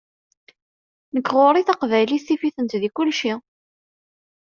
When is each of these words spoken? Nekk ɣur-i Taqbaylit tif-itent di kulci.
Nekk 1.13 1.29
ɣur-i 1.37 1.63
Taqbaylit 1.67 2.23
tif-itent 2.27 2.79
di 2.81 2.89
kulci. 2.95 3.33